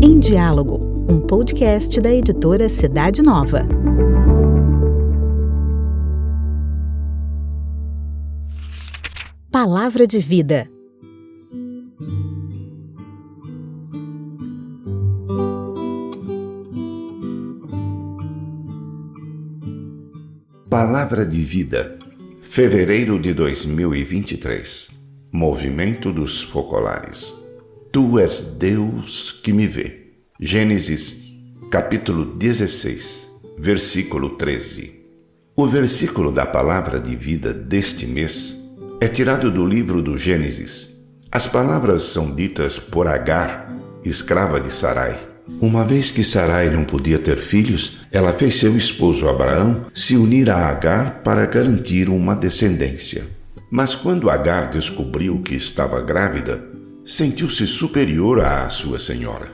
[0.00, 3.66] Em Diálogo, um podcast da editora Cidade Nova.
[9.50, 10.70] Palavra de Vida.
[20.68, 21.98] Palavra de Vida,
[22.40, 24.99] fevereiro de 2023.
[25.32, 27.32] Movimento dos Focolares.
[27.92, 30.08] Tu és Deus que me vê.
[30.40, 31.22] Gênesis,
[31.70, 34.90] capítulo 16, versículo 13.
[35.54, 38.56] O versículo da palavra de vida deste mês
[39.00, 40.96] é tirado do livro do Gênesis.
[41.30, 43.72] As palavras são ditas por Agar,
[44.04, 45.16] escrava de Sarai.
[45.60, 50.50] Uma vez que Sarai não podia ter filhos, ela fez seu esposo Abraão se unir
[50.50, 53.38] a Agar para garantir uma descendência.
[53.70, 56.62] Mas quando Agar descobriu que estava grávida,
[57.04, 59.52] sentiu-se superior à sua senhora.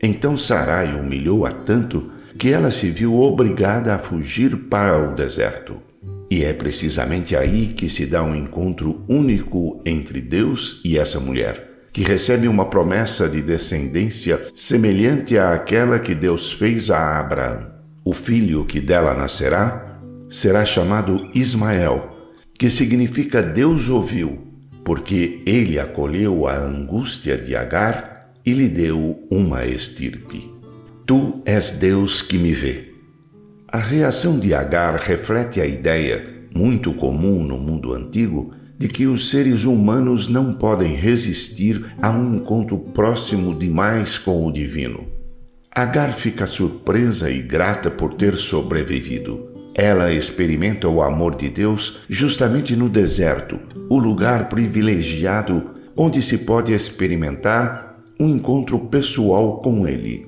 [0.00, 5.82] Então Sarai humilhou-a tanto que ela se viu obrigada a fugir para o deserto.
[6.30, 11.88] E é precisamente aí que se dá um encontro único entre Deus e essa mulher,
[11.92, 17.66] que recebe uma promessa de descendência semelhante àquela que Deus fez a Abraão.
[18.04, 22.08] O filho que dela nascerá será chamado Ismael,
[22.58, 24.38] que significa Deus ouviu,
[24.84, 30.50] porque ele acolheu a angústia de Agar e lhe deu uma estirpe.
[31.06, 32.92] Tu és Deus que me vê.
[33.68, 39.30] A reação de Agar reflete a ideia, muito comum no mundo antigo, de que os
[39.30, 45.06] seres humanos não podem resistir a um encontro próximo demais com o divino.
[45.70, 49.47] Agar fica surpresa e grata por ter sobrevivido.
[49.78, 56.72] Ela experimenta o amor de Deus justamente no deserto, o lugar privilegiado onde se pode
[56.72, 60.26] experimentar um encontro pessoal com Ele.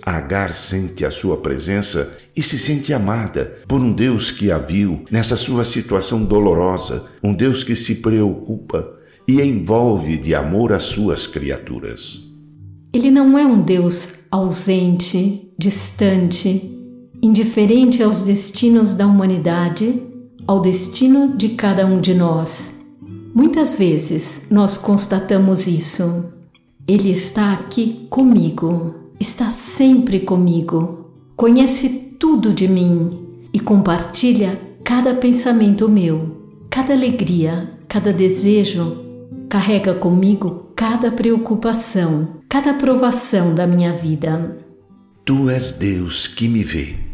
[0.00, 5.02] Agar sente a sua presença e se sente amada por um Deus que a viu
[5.10, 8.92] nessa sua situação dolorosa, um Deus que se preocupa
[9.26, 12.28] e envolve de amor as suas criaturas.
[12.92, 16.77] Ele não é um Deus ausente, distante,
[17.22, 20.02] indiferente aos destinos da humanidade,
[20.46, 22.74] ao destino de cada um de nós.
[23.34, 26.32] Muitas vezes nós constatamos isso.
[26.86, 35.88] Ele está aqui comigo, está sempre comigo, conhece tudo de mim e compartilha cada pensamento
[35.88, 36.36] meu,
[36.70, 39.04] cada alegria, cada desejo,
[39.48, 44.56] carrega comigo cada preocupação, cada provação da minha vida.
[45.24, 47.07] Tu és Deus que me vê.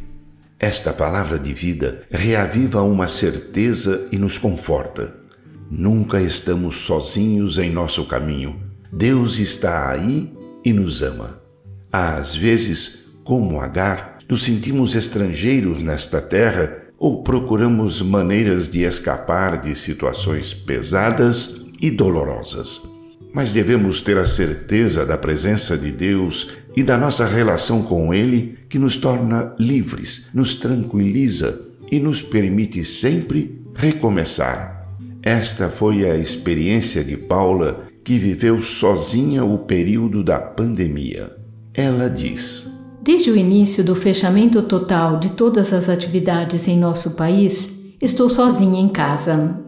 [0.64, 5.14] Esta palavra de vida reaviva uma certeza e nos conforta.
[5.70, 8.62] Nunca estamos sozinhos em nosso caminho.
[8.90, 10.32] Deus está aí
[10.64, 11.38] e nos ama.
[11.92, 19.74] Às vezes, como Agar, nos sentimos estrangeiros nesta terra ou procuramos maneiras de escapar de
[19.74, 22.80] situações pesadas e dolorosas.
[23.34, 28.58] Mas devemos ter a certeza da presença de Deus e da nossa relação com Ele
[28.68, 34.88] que nos torna livres, nos tranquiliza e nos permite sempre recomeçar.
[35.22, 41.34] Esta foi a experiência de Paula, que viveu sozinha o período da pandemia.
[41.72, 42.68] Ela diz:
[43.02, 47.70] Desde o início do fechamento total de todas as atividades em nosso país,
[48.02, 49.60] estou sozinha em casa.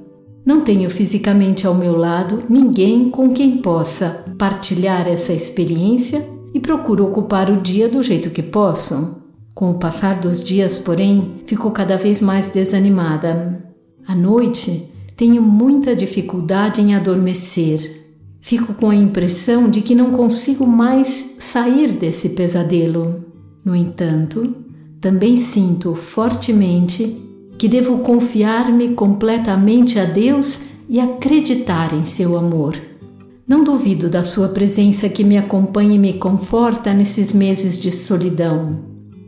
[0.44, 7.05] Não tenho fisicamente ao meu lado ninguém com quem possa partilhar essa experiência e procuro
[7.05, 9.22] ocupar o dia do jeito que posso.
[9.55, 13.62] Com o passar dos dias, porém, fico cada vez mais desanimada.
[14.09, 18.06] À noite, tenho muita dificuldade em adormecer.
[18.41, 23.23] Fico com a impressão de que não consigo mais sair desse pesadelo.
[23.62, 24.55] No entanto,
[24.99, 27.23] também sinto fortemente
[27.59, 32.81] que devo confiar-me completamente a Deus e acreditar em seu amor.
[33.48, 38.81] Não duvido da sua presença que me acompanha e me conforta nesses meses de solidão.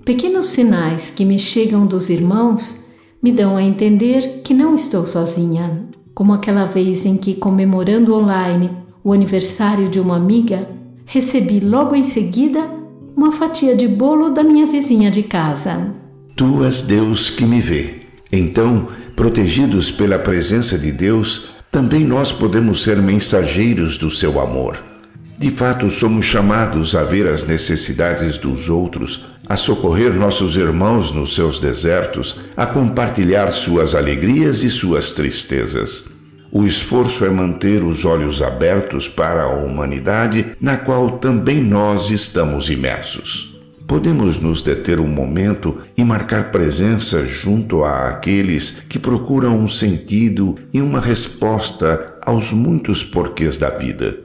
[0.04, 2.82] Pequenos sinais que me chegam dos irmãos
[3.22, 8.70] me dão a entender que não estou sozinha, como aquela vez em que, comemorando online
[9.04, 10.68] o aniversário de uma amiga,
[11.06, 12.68] recebi logo em seguida
[13.16, 15.94] uma fatia de bolo da minha vizinha de casa.
[16.34, 18.00] Tu és Deus que me vê.
[18.32, 24.78] Então, protegidos pela presença de Deus, também nós podemos ser mensageiros do seu amor.
[25.38, 31.34] De fato, somos chamados a ver as necessidades dos outros, a socorrer nossos irmãos nos
[31.34, 36.08] seus desertos, a compartilhar suas alegrias e suas tristezas.
[36.50, 42.68] O esforço é manter os olhos abertos para a humanidade na qual também nós estamos
[42.68, 43.47] imersos.
[43.88, 50.58] Podemos nos deter um momento e marcar presença junto a aqueles que procuram um sentido
[50.74, 54.20] e uma resposta aos muitos porquês da vida.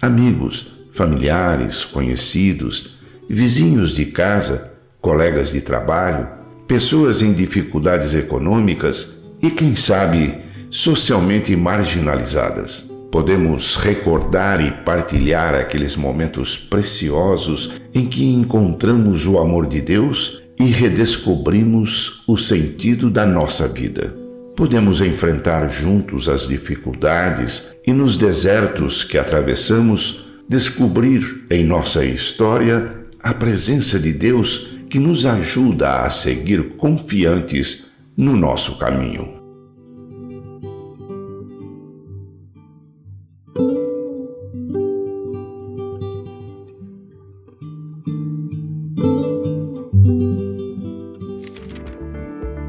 [0.00, 6.26] Amigos, familiares, conhecidos, vizinhos de casa, colegas de trabalho,
[6.66, 10.38] pessoas em dificuldades econômicas e, quem sabe,
[10.70, 12.91] socialmente marginalizadas.
[13.12, 20.64] Podemos recordar e partilhar aqueles momentos preciosos em que encontramos o amor de Deus e
[20.64, 24.16] redescobrimos o sentido da nossa vida.
[24.56, 33.34] Podemos enfrentar juntos as dificuldades e nos desertos que atravessamos descobrir em nossa história a
[33.34, 39.41] presença de Deus que nos ajuda a seguir confiantes no nosso caminho.